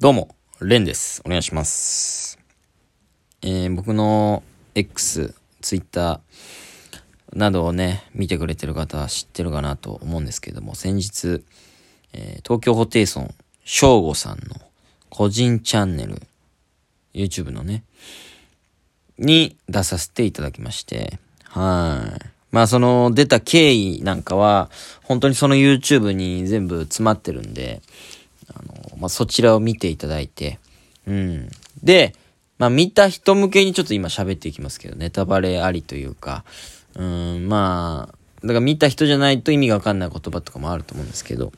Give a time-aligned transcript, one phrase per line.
[0.00, 0.28] どうも、
[0.60, 1.22] レンです。
[1.26, 2.38] お願いします。
[3.42, 4.44] えー僕の
[4.76, 6.20] X、Twitter
[7.32, 11.42] などをね、見てくれてる方は知ってるかなと思うんですけども、先日、
[12.12, 13.34] えー東京ホテイソン、
[13.64, 14.60] 翔吾さんの
[15.10, 16.22] 個人チャンネル、
[17.12, 17.82] YouTube のね、
[19.18, 22.24] に出させていただきまして、はい。
[22.52, 24.70] まあその出た経緯なんかは、
[25.02, 27.82] 本当にその YouTube に全部詰まってるんで、
[28.54, 30.58] あの、まあ、そちらを見ていただいて、
[31.06, 31.48] うん。
[31.82, 32.14] で、
[32.58, 36.44] まあ、見た人向けにちょっと今喋っていきますけど、ネタバレありというか、
[36.94, 41.52] うん、まあ、だから見た人じゃないと意味がわかんない言葉とかもあると思うんですけど、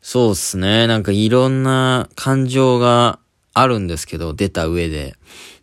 [0.00, 0.86] そうっすね。
[0.86, 3.18] なんかいろんな感情が
[3.52, 5.16] あるんですけど、出た上で。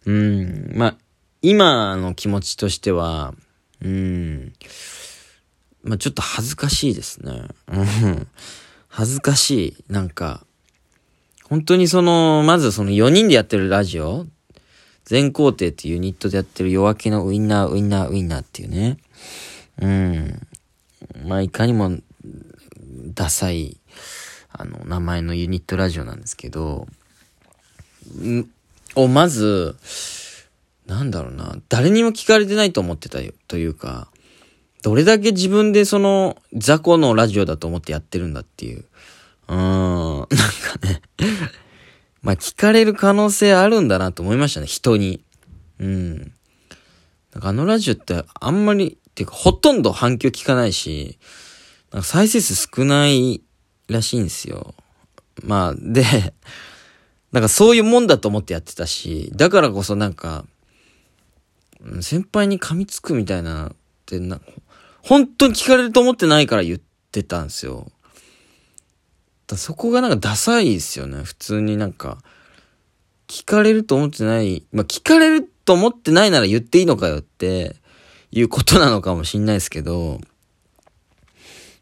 [0.06, 0.96] うん、まあ、
[1.42, 3.34] 今の気持ちとしては、
[3.82, 4.54] うん、
[5.84, 7.48] まあ、ちょっと恥ずかしいですね。
[7.68, 8.28] うん。
[8.98, 9.92] 恥ずかしい。
[9.92, 10.46] なんか、
[11.44, 14.26] 本当にその、まずその4人でやってるラジオ、
[15.04, 18.98] 全工程ってユニットでやってる夜明けのウインナー、ウインナー、ウインナーっていうね。
[19.82, 20.48] うん。
[21.26, 21.98] まあ、いかにも、
[23.14, 23.76] ダサい、
[24.54, 26.88] あの、名前のユニットラジオなんですけど、
[28.18, 28.50] ん
[28.96, 29.76] を、まず、
[30.88, 34.08] なんだろうな、誰にも聞かれてないと思ってたよ、というか、
[34.86, 38.86] どれだけ自分でその雑魚のラジオだと思ってやってるんだっていう。
[39.48, 40.36] うーん、なんか
[40.84, 41.02] ね。
[42.22, 45.24] まあ聞かれる可能性あるんだなと思いましたね、人に。
[45.80, 46.18] うん。
[47.34, 51.18] なんかあのラジオってあんまり、ていうかほとんど反響聞かないし、
[51.92, 53.42] なんか再生数少ない
[53.88, 54.76] らしいんですよ。
[55.42, 56.04] まあ、で、
[57.32, 60.46] なんかそういうもんだと思ってやってたし、だからこそなんか、
[62.02, 63.72] 先輩に噛みつくみたいな
[64.06, 64.40] ってな、
[65.02, 66.80] 本当に聞かれると思ってないから言っ
[67.12, 67.92] てたんですよ。
[69.48, 71.24] だそこがなんかダサいですよね。
[71.24, 72.20] 普通になんか、
[73.28, 77.76] 聞かれると思ってない、まあ、聞かれると思ってないなら言っていいのかよって
[78.32, 80.20] いうことなのかもしんないですけど、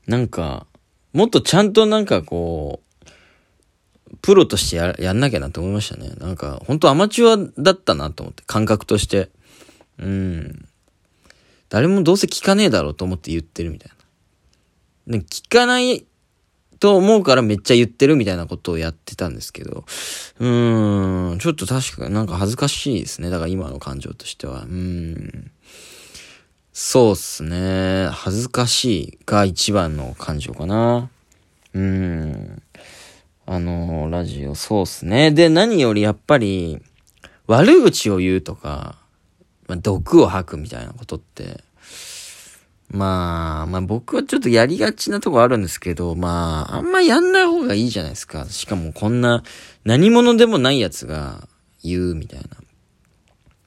[0.07, 0.67] なんか、
[1.11, 6.11] もっとちゃんとなんかこう、プロとしてややんなきゃなと思いましたね。
[6.17, 9.29] なんか、本当アマチュアだったなと思って、感覚として。
[9.99, 10.65] うん。
[11.73, 13.91] 誰もどうせ聞かねえだろうと思って言ってるみたい
[15.07, 15.17] な。
[15.17, 16.05] ね、聞かない
[16.79, 19.83] と思うからめっちゃ言ってるみたいなことをやってたんですけど、
[20.37, 23.31] うーん、ちょっと確かになんか恥ずかしいですね。
[23.31, 24.61] だから今の感情としては。
[24.61, 25.51] うーん。
[26.73, 28.07] そうっすね。
[28.11, 31.09] 恥ずかしいが一番の感情かな。
[31.73, 32.61] うーん。
[33.47, 35.31] あの、ラジオ、そうっすね。
[35.31, 36.79] で、何よりやっぱり、
[37.47, 39.02] 悪口を言うとか、
[39.67, 41.63] まあ、毒を吐くみたいなことって、
[42.89, 48.45] まあ、まあ僕はちょっとやりがちなとこあるんですけど、まあ、あんまやんない方がいいじゃないですか。
[48.45, 49.43] しかもこんな
[49.83, 51.47] 何者でもないやつが
[51.83, 52.45] 言うみたいな。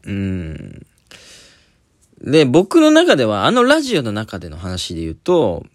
[0.06, 0.86] うん。
[2.22, 5.66] で、僕の中では、あのラジオの中での話で言うと、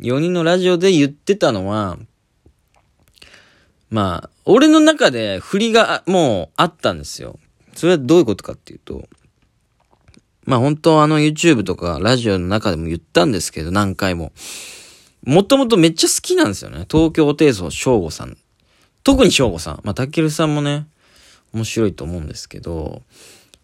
[0.00, 1.98] 4人のラジオで言ってたのは、
[3.88, 7.38] まあ、俺の中で振りがもうあったんですよ。
[7.74, 9.08] それはどういうことかっていうと、
[10.50, 14.32] まあ本当あの YouTube とかラジオの中でも言ったんですけど、何回も。
[15.22, 16.86] もともとめっちゃ好きなんですよね。
[16.90, 18.36] 東京ホテイソン翔吾さん。
[19.04, 19.80] 特に翔吾さん。
[19.84, 20.88] まあ、たけるさんもね、
[21.52, 23.02] 面白いと思うんですけど、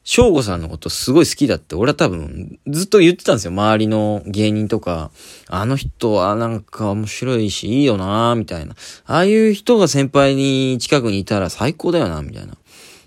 [0.05, 3.51] 翔吾さんのことすごい好きだって、俺は多分ずっと言ってたんですよ。
[3.51, 5.11] 周りの芸人とか。
[5.49, 8.77] あの人はなんか面白いし、いいよなみたいな。
[9.07, 12.57] ああいう人が先輩に近くにいたら最高だよなみたいな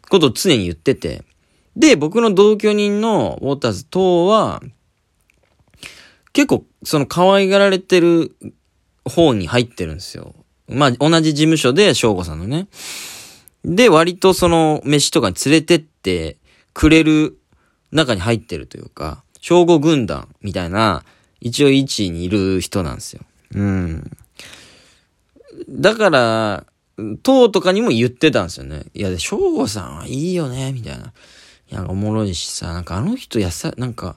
[0.10, 1.24] ことを常に言ってて。
[1.80, 4.62] で、僕の同居人のウォーターズ等は、
[6.34, 8.36] 結構その可愛がられてる
[9.06, 10.36] 方に入ってるんですよ。
[10.68, 12.68] まあ、同じ事務所で、翔吾さんのね。
[13.64, 16.38] で、割とその、飯とかに連れてって
[16.74, 17.40] くれる
[17.94, 21.06] 中に入ってるというか、翔吾軍団みたいな、
[21.40, 23.22] 一応位にいる人なんですよ。
[23.56, 24.12] うん。
[25.70, 26.66] だから、
[27.24, 28.84] 党とかにも言ってたんですよね。
[28.94, 31.14] いや、で翔吾さんはいいよね、みたいな。
[31.72, 34.16] いや、おもろいしさ、なんかあの人やさ、なんか、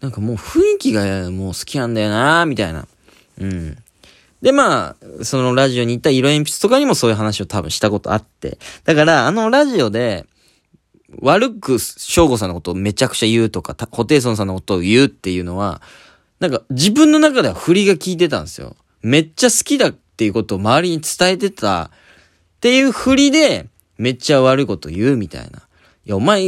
[0.00, 2.86] なんかもう雰囲気がもう好きなんだよな、みたいな。
[3.38, 3.76] うん。
[4.40, 8.58] で、まあ、そのラジオに行った色鉛筆とかにもそういう話を多分したことあって。
[8.84, 10.26] だから、あのラジオで、
[11.20, 15.80] 悪く翔吾さんのことをめちゃくちゃ言うとか、たホテイソンさんのことを言うっていうのは、
[16.38, 18.76] なんか自分の中では振りが効いてたんですよ。
[19.02, 21.90] めっちゃ好きだっていうことを周りに伝えてたっ
[22.60, 25.67] ていう振りで、めっちゃ悪いこと言うみたいな。
[26.08, 26.42] いや、お前、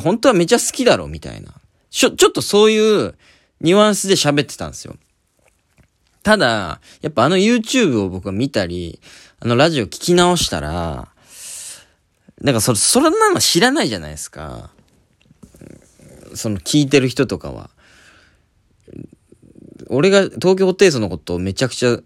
[0.00, 1.52] 本当はめちゃ好きだろみたいな。
[1.90, 3.16] ちょ、ちょっとそういう
[3.60, 4.94] ニュアンスで喋ってたんですよ。
[6.22, 9.00] ただ、やっぱあの YouTube を僕は見たり、
[9.40, 11.08] あのラジオ聞き直したら、
[12.40, 14.70] なんかそ、それなの知らないじゃないですか。
[16.36, 17.70] その聞いてる人とかは。
[19.88, 21.98] 俺が東京ホテイソンのことをめちゃくちゃ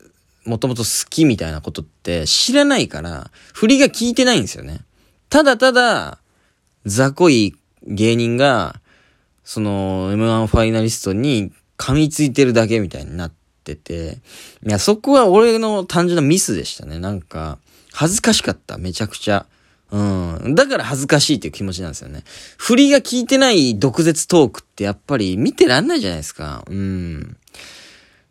[0.47, 4.81] もともと好きみたいなことって知らないから、振りが効いてないんですよね。
[5.29, 6.20] ただただ、
[6.87, 8.81] 雑魚い芸人が、
[9.45, 13.33] その M1 ファイナリストに噛みついてるだけみたいになっ
[13.65, 14.19] てて、
[14.67, 16.99] いや、そこは俺の単純なミスでしたね。
[16.99, 17.59] なんか、
[17.93, 18.79] 恥ずかしかった。
[18.79, 19.47] めちゃくちゃ。
[19.91, 19.99] う
[20.49, 20.55] ん。
[20.55, 22.23] だから恥ずかしいっていう気持ちなんですよね。
[22.57, 26.65] 振りが効いてない毒舌トークってやっぱり見てらんないじゃないですか。
[26.69, 27.37] うん。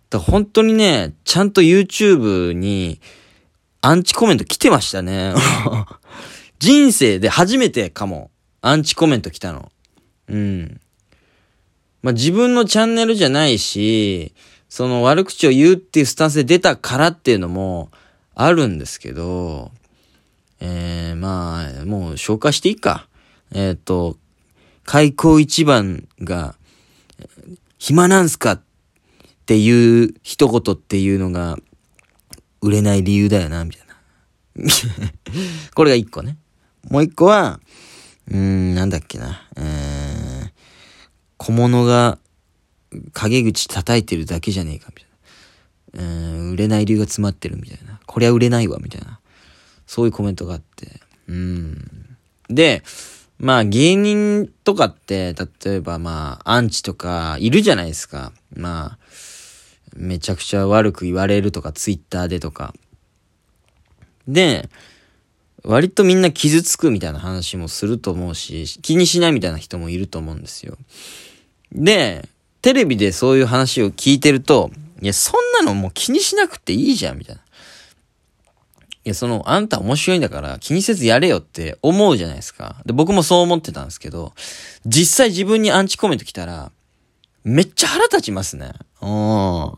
[0.09, 2.99] だ本当にね、ちゃんと YouTube に
[3.81, 5.33] アンチコメント来てましたね。
[6.59, 8.31] 人生で初めてかも。
[8.61, 9.71] アンチコメント来たの。
[10.27, 10.81] うん。
[12.01, 14.33] まあ、自分のチャンネルじゃないし、
[14.69, 17.89] その悪口を言うっていうスタンスで出たからっていうのも
[18.35, 19.71] あるんですけど、
[20.59, 23.07] えー、まあ、もう紹介していいか。
[23.51, 24.17] えっ、ー、と、
[24.83, 26.55] 開口一番が、
[27.77, 28.61] 暇なんすかっ
[29.45, 31.57] ていう一言っていうのが、
[32.61, 33.95] 売れない理由だよな、みたいな。
[35.73, 36.37] これが一個ね。
[36.89, 37.59] もう一個は、
[38.29, 39.47] うーん、なんだっけな。
[39.57, 40.51] えー、
[41.37, 42.17] 小物が
[43.13, 46.03] 陰口叩いてるだけじゃねえか、みたいな。
[46.03, 47.99] えー、売れない理由が詰まってるみたいな。
[48.05, 49.19] これは売れないわ、みたいな。
[49.87, 51.01] そういうコメントがあって。
[51.27, 52.17] うん。
[52.49, 52.83] で、
[53.39, 55.33] まあ芸人とかって、
[55.63, 58.33] 例えばまあアンチとかいるじゃないですか。
[58.55, 58.97] まあ、
[59.95, 62.73] めちゃくちゃ悪く言われるとか、ツイッターでとか。
[64.27, 64.69] で、
[65.63, 70.77] 割とみんな傷つくみたいな話もすると思うし、気にしないみたいな人もいると思うんですよ。
[71.71, 72.27] で、
[72.61, 74.71] テレビでそういう話を聞いてると、
[75.01, 77.41] いや、そんなのもう気にしなくていいじゃん、みたいな。
[79.05, 82.75] いや、その、あんた面白いんだから気にせずやれよって思うじゃないですか。
[82.85, 84.33] で、僕もそう思ってたんですけど、
[84.85, 86.71] 実際自分にアンチコメント来たら、
[87.43, 88.71] めっちゃ腹立ちますね。
[89.01, 89.73] うん。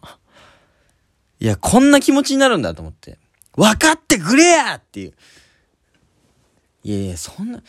[1.40, 3.18] いや、こんな気持ちになるんだと思って。
[3.56, 5.14] 分かってくれやっていう。
[6.84, 7.62] いやいや、そんな、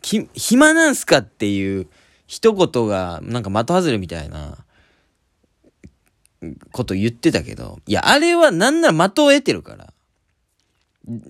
[0.00, 1.86] き、暇なんすかっていう
[2.26, 4.64] 一言が、なんか的外れみたいな、
[6.72, 9.92] こと言ってたけど、いや、あれはなんなら的を得てるから。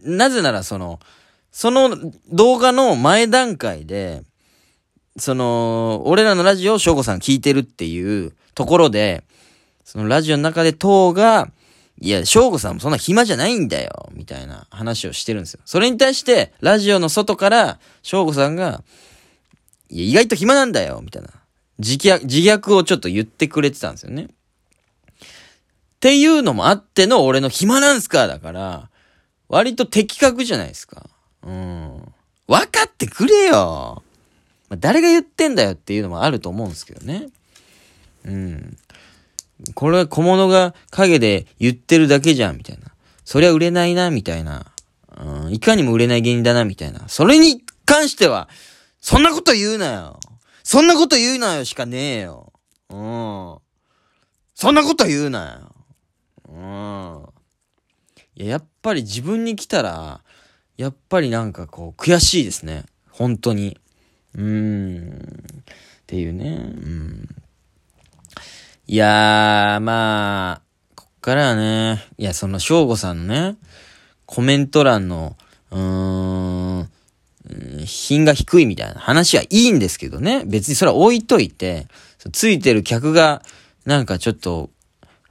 [0.03, 1.01] なぜならその、
[1.51, 1.97] その
[2.33, 4.23] 動画の前段階で、
[5.17, 9.25] その、俺らのラジオを翔吾さん聞いてるっていうところで、
[9.85, 11.51] そのラジオの中で党が、
[12.01, 15.61] いや、翔吾さんもそんな暇じゃないんだよ、みたいな話をしてるんですよ。
[15.65, 18.83] それに対して、ラジオの外から、翔吾さんが、
[19.89, 21.29] いや、意外と暇なんだよ、みたいな。
[21.79, 24.25] 自虐、自虐をちょっと言ってくれてたんですよね。
[24.25, 24.29] っ
[26.01, 28.91] ていうのもあっての俺の暇なんすかだから、
[29.49, 31.09] 割と的確じゃないですか。
[31.43, 32.13] うん。
[32.47, 34.03] 分かってくれよ。
[34.69, 37.29] まあ、誰が言ってんだよっていうのもあると思うんですけどね。
[38.25, 38.77] うん。
[39.75, 42.95] これは小物が影で言ってるだけじゃん、みたいな。
[43.25, 44.67] そりゃ売れないな、みたいな。
[45.17, 47.09] うん、いかにも売れない芸人だな、みたいな。
[47.09, 48.49] それに関しては、
[49.01, 50.21] そんなこと言うなよ。
[50.63, 52.53] そんなこと言うなよしかねえよ。
[52.91, 53.59] うん。
[54.55, 55.75] そんなこと言うなよ。
[56.49, 57.23] うん。
[58.37, 60.23] いや、やっぱり自分に来たら、
[60.77, 62.85] やっぱりなんかこう、悔しいですね。
[63.11, 63.79] 本当に。
[64.35, 65.45] うーん。
[66.03, 66.49] っていうね。
[66.49, 67.29] うん。
[68.87, 70.63] いやー、まあ、
[70.95, 73.57] こっからはね、いや、その、翔吾さんのね、
[74.27, 75.37] コメント欄の、
[75.71, 76.89] うーん、
[77.87, 80.45] 品が低いみたいな話はいいんですけどね。
[80.45, 81.87] 別にそれは置いといて、
[82.33, 83.43] ついてる客が、
[83.87, 84.69] なんかちょっと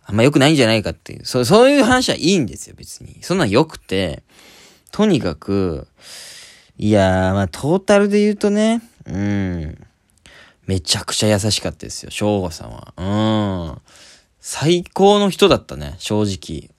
[0.03, 3.19] あんま良くないんじゃないかっていう、そう、そういう話はいいんですよ、別に。
[3.21, 4.23] そんな良くて、
[4.91, 5.87] とにかく、
[6.79, 9.82] いやー、まあ、トータルで言うとね、うん。
[10.65, 12.93] めちゃくちゃ優しかったですよ、翔吾さんは。
[12.97, 13.81] うん。
[14.39, 16.69] 最高の人だったね、正直。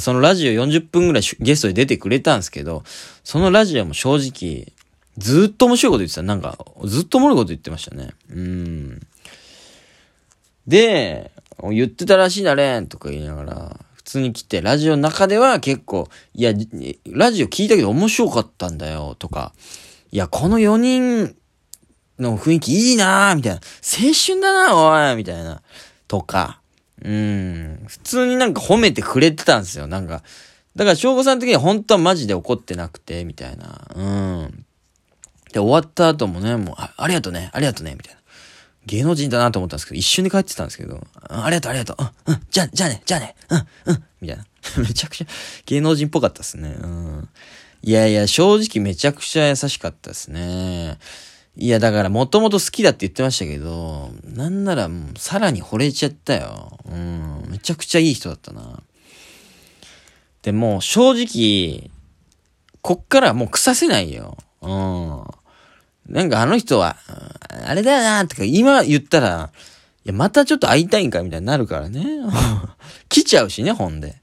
[0.00, 2.84] そのラジオ40分ぐらいゲストで出てくれたんですけど、
[3.24, 4.72] そのラジオも正直、
[5.16, 6.22] ずっと面白いこと言ってた。
[6.22, 8.10] なんか、ずっとおもろいこと言ってましたね。
[8.30, 9.06] うん。
[10.66, 11.32] で、
[11.70, 16.52] 言ってたらしいなれんとか言いながら、普通に来て、ラジオの中では結構、いや、
[17.06, 19.52] ラジオ聞いたけど面白かったんだよ、とか、
[20.12, 21.34] いや、この4人
[22.18, 25.62] の雰囲気いいなーみたいな、青春だな、おいみたいな、
[26.06, 26.60] とか、
[27.02, 30.22] うん、普通になんか褒めてくれてたんですよ、なんか。
[30.74, 34.64] だから、翔吾さん的には本当はマジで怒ってなくて、みたいな、うん。
[35.52, 38.20] で、終わった後もね、もう、あありがとうね、ありがとうね、みたいな。
[38.86, 41.96] 芸能人だなと思ったんですけど、一瞬で帰ってたんですけど、ありがとうありがとう、
[42.26, 44.44] うん、うん、じゃ、じゃあね、じゃあね、うん、うん、みたいな。
[44.78, 45.26] めちゃくちゃ
[45.66, 46.76] 芸能人っぽかったですね。
[46.80, 47.28] うん。
[47.82, 50.98] いやいや、正直めちゃくちゃ優しかったですね。
[51.60, 56.78] いや、だからもともと好きだって言ってましたけど、なんならもうさらに惚れちゃったよ。
[56.88, 57.46] うん。
[57.48, 58.80] めちゃくちゃいい人だったな。
[60.42, 61.90] でも正直、
[62.80, 64.36] こっからもう腐せないよ。
[64.62, 65.24] うん。
[66.08, 66.96] なんかあの人は、
[67.66, 69.50] あれだよなとか今言ったら、
[70.04, 72.06] いや、またちょっと会いたいんかみたいになるからね。
[73.10, 74.14] 来ちゃうしね、ほんで。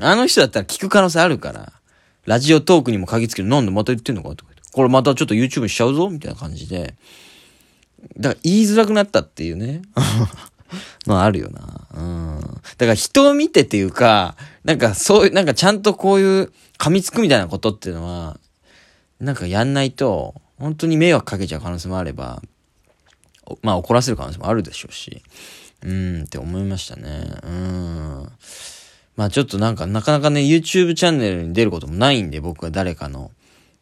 [0.00, 1.72] あの人だったら聞く可能性あるから。
[2.26, 3.48] ラジオトークにも鍵つける。
[3.48, 6.96] なんでまた言ってんのかとかこれまたちょっと YouTube しちゃうぞみたいな感じで。
[8.18, 9.80] だから言いづらくなったっていうね。
[11.06, 11.88] のあるよな。
[11.94, 12.40] うん。
[12.40, 18.38] だから人を見てっていうか、なんかそういう、なんかちゃんとこういう噛みつくみたいなことっていうのは、
[19.18, 22.42] なんかやんないと、本当に迷惑かけちゃう可能性もあれば、
[23.62, 25.22] まあ怒らせる可能性もあるでしょうし、
[25.82, 27.30] うんって思いましたね。
[27.44, 28.28] うん。
[29.16, 33.30] まあちょっとなんかなかなかね、YouTube チャンネルに出ることもないんで、僕は誰かの。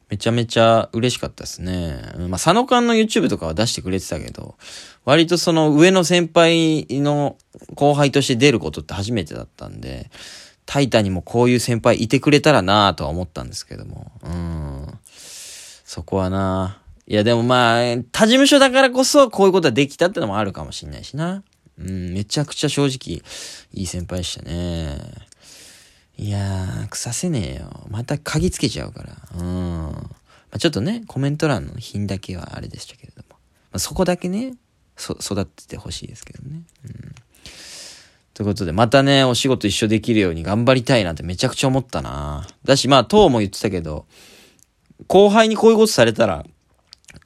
[0.09, 1.99] めちゃめちゃ嬉しかったですね。
[2.19, 4.57] まあ佐野館の YouTube とかは出してくれてたけど、
[5.05, 7.37] 割とその上の先輩の
[7.75, 10.11] 後輩として出ることって初めてだったんで、
[10.67, 14.13] タイタにもこういう先輩いてくれたらなぁとは思ったんですけども。
[14.23, 14.99] うん。
[15.85, 21.43] そこはなぁいやでもまあ、他事務所だからこそこういうことができたってのもあるかもしんないしな。
[21.79, 23.23] うん、めちゃくちゃ正直、
[23.73, 24.99] いい先輩でしたね。
[26.17, 27.87] いやー、腐せねえよ。
[27.91, 29.17] また鍵つけちゃうから。
[29.37, 29.93] うん。
[29.93, 30.09] ま
[30.53, 33.27] あ、ちょっとね、コメント欄の品だけはあれでしたけれども。
[33.31, 33.37] ま
[33.73, 34.55] あ、そこだけね、
[34.97, 36.63] そ、育っててほしいですけどね。
[36.85, 37.15] うん。
[38.35, 42.47] ということで、またね、お仕事一緒できるように頑張りたいなってめちゃくちゃ思ったな。
[42.65, 44.07] だし、まあ、当も言ってたけど、
[45.09, 46.45] 後輩にこういうことされたら、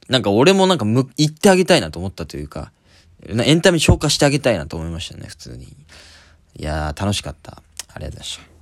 [0.07, 2.71] なんか俺もなんかむ、言ってあげたいなと思ったというか、
[3.27, 5.65] エンタメ消化してあげたいなと思いましたね、普通に。
[6.55, 7.61] いやー、楽しかった。
[7.93, 8.58] ありがとうございました。